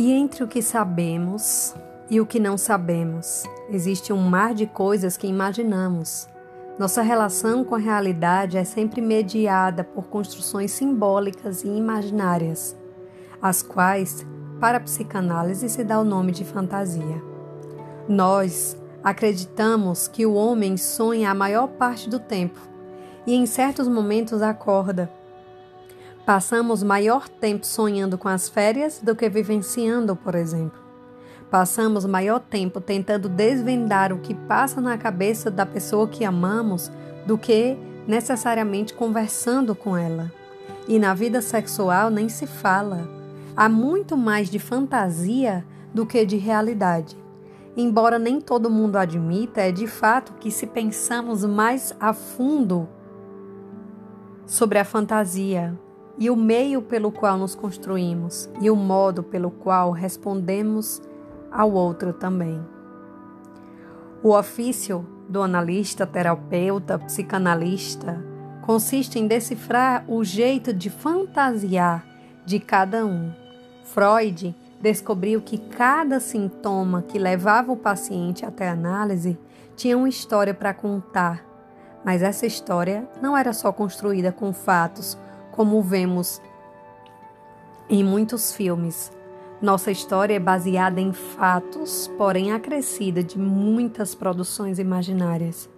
[0.00, 1.74] E entre o que sabemos
[2.08, 6.26] e o que não sabemos, existe um mar de coisas que imaginamos.
[6.78, 12.74] Nossa relação com a realidade é sempre mediada por construções simbólicas e imaginárias,
[13.42, 14.26] as quais,
[14.58, 17.22] para a psicanálise, se dá o nome de fantasia.
[18.08, 22.58] Nós acreditamos que o homem sonha a maior parte do tempo
[23.26, 25.19] e em certos momentos acorda.
[26.30, 30.80] Passamos maior tempo sonhando com as férias do que vivenciando, por exemplo.
[31.50, 36.88] Passamos maior tempo tentando desvendar o que passa na cabeça da pessoa que amamos
[37.26, 37.76] do que
[38.06, 40.30] necessariamente conversando com ela.
[40.86, 43.08] E na vida sexual nem se fala.
[43.56, 47.16] Há muito mais de fantasia do que de realidade.
[47.76, 52.88] Embora nem todo mundo admita, é de fato que se pensamos mais a fundo
[54.46, 55.76] sobre a fantasia
[56.20, 61.00] e o meio pelo qual nos construímos e o modo pelo qual respondemos
[61.50, 62.60] ao outro também.
[64.22, 68.22] O ofício do analista, terapeuta, psicanalista
[68.60, 72.04] consiste em decifrar o jeito de fantasiar
[72.44, 73.32] de cada um.
[73.82, 79.38] Freud descobriu que cada sintoma que levava o paciente até a análise
[79.74, 81.42] tinha uma história para contar,
[82.04, 85.16] mas essa história não era só construída com fatos,
[85.60, 86.40] como vemos
[87.86, 89.12] em muitos filmes,
[89.60, 95.68] nossa história é baseada em fatos, porém acrescida de muitas produções imaginárias,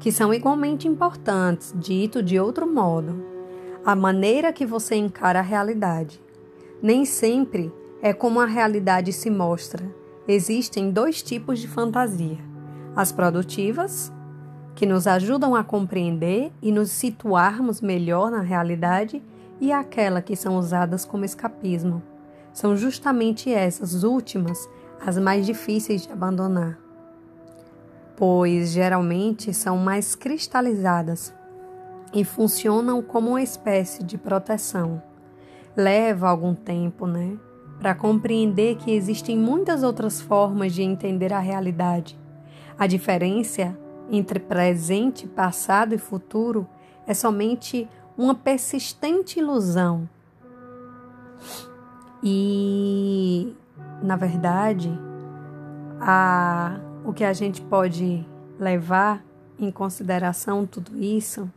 [0.00, 3.24] que são igualmente importantes, dito de outro modo.
[3.86, 6.20] A maneira que você encara a realidade.
[6.82, 9.88] Nem sempre é como a realidade se mostra.
[10.26, 12.38] Existem dois tipos de fantasia:
[12.96, 14.12] as produtivas,
[14.80, 19.22] que nos ajudam a compreender e nos situarmos melhor na realidade,
[19.60, 22.02] e aquela que são usadas como escapismo
[22.50, 24.66] são justamente essas últimas
[25.06, 26.78] as mais difíceis de abandonar,
[28.16, 31.30] pois geralmente são mais cristalizadas
[32.14, 35.02] e funcionam como uma espécie de proteção.
[35.76, 37.36] Leva algum tempo, né,
[37.78, 42.18] para compreender que existem muitas outras formas de entender a realidade.
[42.78, 43.76] A diferença
[44.10, 46.66] entre presente, passado e futuro
[47.06, 50.08] é somente uma persistente ilusão.
[52.22, 53.54] E,
[54.02, 54.90] na verdade,
[56.00, 58.26] a, o que a gente pode
[58.58, 59.24] levar
[59.58, 61.50] em consideração tudo isso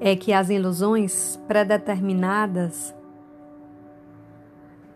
[0.00, 2.94] é que as ilusões predeterminadas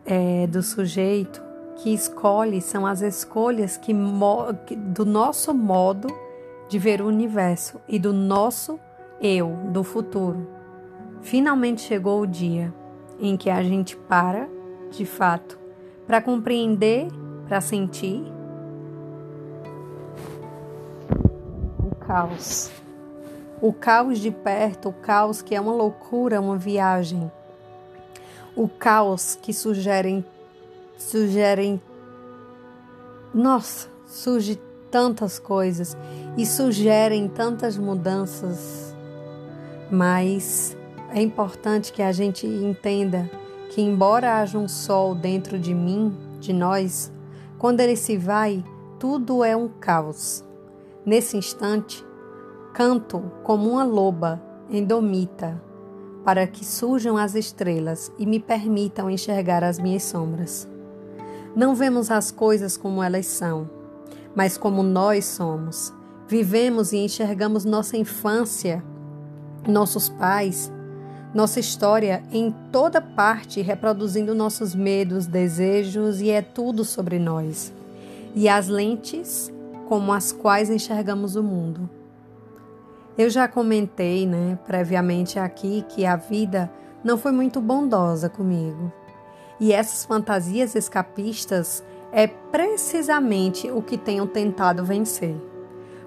[0.06, 1.42] é, do sujeito
[1.76, 6.08] que escolhe são as escolhas que, do nosso modo
[6.68, 8.78] de ver o universo e do nosso
[9.20, 10.46] eu do futuro.
[11.20, 12.72] Finalmente chegou o dia
[13.18, 14.48] em que a gente para,
[14.90, 15.58] de fato,
[16.06, 17.08] para compreender,
[17.48, 18.24] para sentir
[21.78, 22.70] o caos.
[23.60, 27.30] O caos de perto, o caos que é uma loucura, uma viagem.
[28.54, 30.24] O caos que sugerem
[30.96, 31.80] sugerem
[33.34, 34.54] nossa, surge
[34.94, 35.96] tantas coisas
[36.36, 38.94] e sugerem tantas mudanças,
[39.90, 40.76] mas
[41.12, 43.28] é importante que a gente entenda
[43.70, 47.12] que, embora haja um sol dentro de mim, de nós,
[47.58, 48.64] quando ele se vai,
[48.96, 50.44] tudo é um caos.
[51.04, 52.06] Nesse instante,
[52.72, 54.40] canto como uma loba
[54.70, 55.60] endomita,
[56.24, 60.68] para que surjam as estrelas e me permitam enxergar as minhas sombras.
[61.56, 63.68] Não vemos as coisas como elas são,
[64.34, 65.92] mas como nós somos.
[66.26, 68.82] Vivemos e enxergamos nossa infância,
[69.66, 70.72] nossos pais,
[71.34, 77.72] nossa história em toda parte, reproduzindo nossos medos, desejos e é tudo sobre nós.
[78.34, 79.52] E as lentes
[79.88, 81.88] como as quais enxergamos o mundo.
[83.16, 86.70] Eu já comentei, né, previamente aqui que a vida
[87.02, 88.92] não foi muito bondosa comigo.
[89.60, 91.84] E essas fantasias escapistas
[92.14, 95.34] é precisamente o que tenho tentado vencer.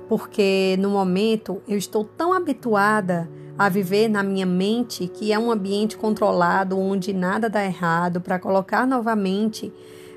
[0.08, 5.52] Porque no momento eu estou tão habituada a viver na minha mente, que é um
[5.52, 9.74] ambiente controlado onde nada dá errado, para colocar novamente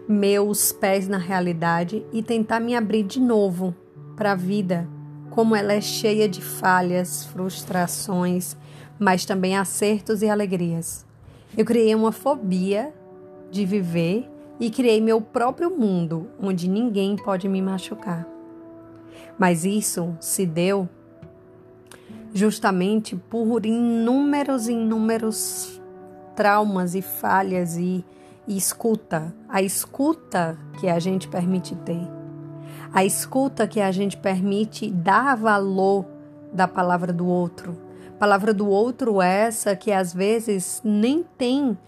[0.06, 3.74] meus pés na realidade e tentar me abrir de novo
[4.14, 4.88] para a vida,
[5.30, 8.56] como ela é cheia de falhas, frustrações,
[8.96, 11.04] mas também acertos e alegrias.
[11.56, 12.94] Eu criei uma fobia
[13.50, 18.28] de viver e criei meu próprio mundo onde ninguém pode me machucar.
[19.38, 20.86] Mas isso se deu
[22.32, 25.80] justamente por inúmeros, inúmeros
[26.36, 28.04] traumas e falhas e,
[28.46, 32.06] e escuta, a escuta que a gente permite ter,
[32.92, 36.04] a escuta que a gente permite dar valor
[36.52, 37.76] da palavra do outro.
[38.18, 41.78] Palavra do outro essa que às vezes nem tem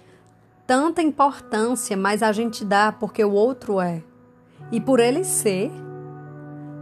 [0.73, 4.03] tanta importância, mas a gente dá porque o outro é.
[4.71, 5.71] E por ele ser,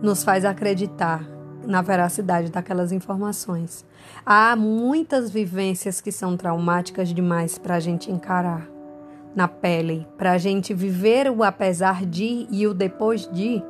[0.01, 1.29] nos faz acreditar
[1.67, 3.85] na veracidade daquelas informações.
[4.25, 8.65] Há muitas vivências que são traumáticas demais para a gente encarar
[9.35, 13.61] na pele, para a gente viver o apesar de e o depois de.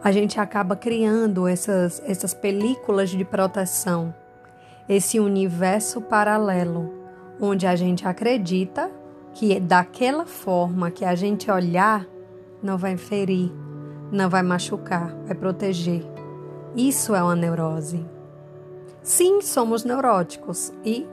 [0.00, 4.14] A gente acaba criando essas, essas películas de proteção,
[4.88, 6.95] esse universo paralelo,
[7.40, 8.90] onde a gente acredita
[9.34, 12.06] que daquela forma que a gente olhar,
[12.62, 13.52] não vai ferir,
[14.10, 16.02] não vai machucar, vai proteger.
[16.74, 18.04] Isso é uma neurose.
[19.02, 21.06] Sim, somos neuróticos e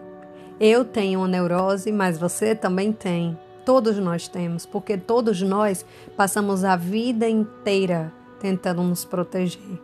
[0.59, 3.37] eu tenho uma neurose, mas você também tem.
[3.65, 5.85] Todos nós temos, porque todos nós
[6.17, 9.79] passamos a vida inteira tentando nos proteger.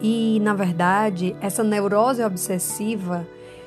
[0.00, 3.26] E, na verdade, essa neurose obsessiva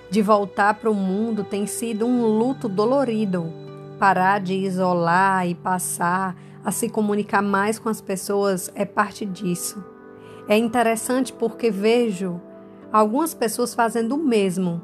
[0.09, 3.51] de voltar para o mundo tem sido um luto dolorido.
[3.97, 9.83] Parar de isolar e passar a se comunicar mais com as pessoas é parte disso.
[10.47, 12.41] É interessante porque vejo
[12.91, 14.81] algumas pessoas fazendo o mesmo,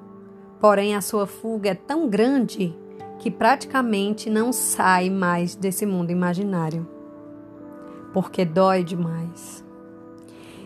[0.60, 2.76] porém a sua fuga é tão grande
[3.18, 6.88] que praticamente não sai mais desse mundo imaginário,
[8.14, 9.65] porque dói demais.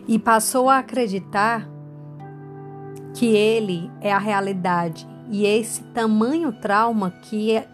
[0.08, 1.68] E passou a acreditar
[3.14, 7.68] que ele é a realidade e esse tamanho trauma que é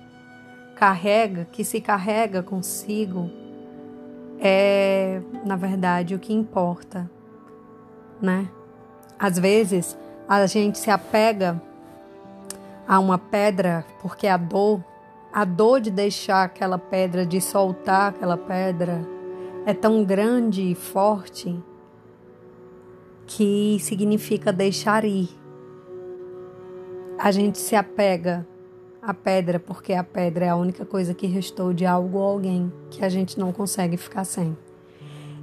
[0.75, 3.29] carrega, que se carrega consigo,
[4.39, 7.09] é, na verdade, o que importa,
[8.21, 8.49] né?
[9.17, 11.61] Às vezes, a gente se apega
[12.85, 14.83] a uma pedra porque a dor,
[15.31, 19.01] a dor de deixar aquela pedra, de soltar aquela pedra,
[19.65, 21.57] é tão grande e forte
[23.25, 25.29] que significa deixar ir.
[27.17, 28.45] A gente se apega
[29.01, 32.73] a pedra, porque a pedra é a única coisa que restou de algo ou alguém
[32.89, 34.57] que a gente não consegue ficar sem.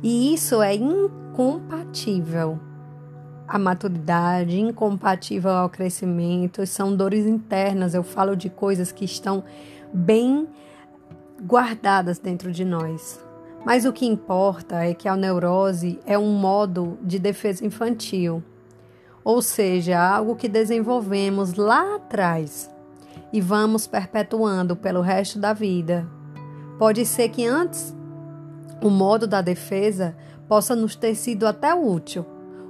[0.03, 2.59] E isso é incompatível
[3.47, 7.95] à maturidade, incompatível ao crescimento, são dores internas.
[7.95, 9.45] Eu falo de coisas que estão
[9.93, 10.49] bem
[11.41, 13.21] guardadas dentro de nós.
[13.65, 18.43] Mas o que importa é que a neurose é um modo de defesa infantil,
[19.25, 22.69] ou seja, algo que desenvolvemos lá atrás
[23.33, 26.07] e vamos perpetuando pelo resto da vida.
[26.77, 27.95] Pode ser que antes
[28.83, 30.17] o modo da defesa
[30.49, 32.27] possa nos ter sido até útil.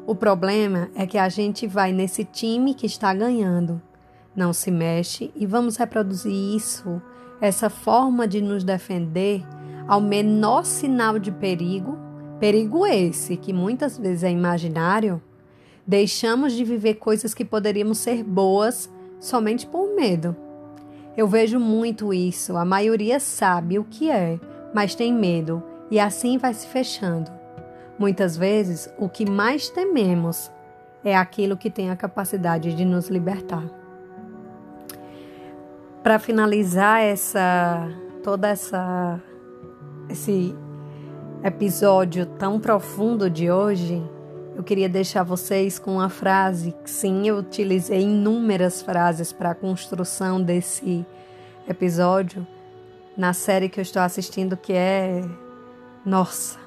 [0.06, 3.80] O problema é que a gente vai nesse time que está ganhando,
[4.36, 7.00] não se mexe e vamos reproduzir isso,
[7.40, 9.42] essa forma de nos defender
[9.86, 11.98] ao menor sinal de perigo,
[12.38, 15.22] perigo esse que muitas vezes é imaginário,
[15.86, 18.90] deixamos de viver coisas que poderíamos ser boas
[19.20, 20.36] somente por medo.
[21.16, 22.56] Eu vejo muito isso.
[22.56, 24.40] A maioria sabe o que é,
[24.74, 27.30] mas tem medo e assim vai se fechando.
[27.98, 30.50] Muitas vezes, o que mais tememos
[31.04, 33.64] é aquilo que tem a capacidade de nos libertar.
[36.02, 37.88] Para finalizar essa
[38.22, 39.20] toda essa
[40.08, 40.54] esse
[41.42, 44.02] episódio tão profundo de hoje,
[44.54, 50.40] eu queria deixar vocês com uma frase sim, eu utilizei inúmeras frases para a construção
[50.40, 51.04] desse
[51.68, 52.46] episódio
[53.16, 55.22] na série que eu estou assistindo que é
[56.04, 56.58] nossa.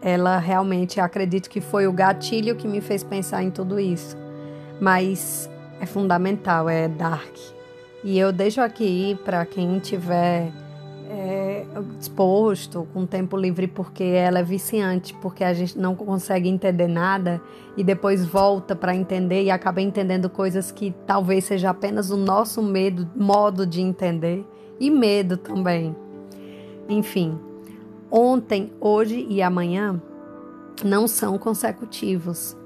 [0.00, 4.16] Ela realmente acredito que foi o gatilho que me fez pensar em tudo isso.
[4.80, 5.48] Mas
[5.80, 7.34] é fundamental, é dark.
[8.02, 10.52] E eu deixo aqui para quem tiver
[11.74, 16.88] é, disposto, com tempo livre, porque ela é viciante, porque a gente não consegue entender
[16.88, 17.40] nada
[17.76, 22.62] e depois volta para entender e acaba entendendo coisas que talvez seja apenas o nosso
[22.62, 24.44] medo, modo de entender
[24.78, 25.94] e medo também.
[26.88, 27.38] Enfim,
[28.10, 30.00] ontem, hoje e amanhã
[30.84, 32.56] não são consecutivos.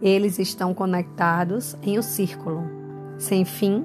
[0.00, 2.62] Eles estão conectados em um círculo.
[3.18, 3.84] Sem fim,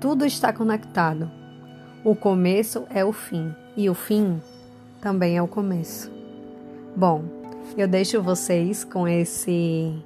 [0.00, 1.30] tudo está conectado.
[2.04, 4.38] O começo é o fim e o fim
[5.00, 6.12] também é o começo.
[6.94, 7.24] Bom,
[7.78, 10.04] eu deixo vocês com esse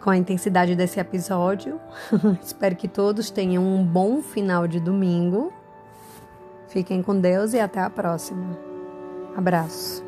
[0.00, 1.80] com a intensidade desse episódio.
[2.40, 5.52] Espero que todos tenham um bom final de domingo.
[6.68, 8.56] Fiquem com Deus e até a próxima.
[9.36, 10.07] Abraço.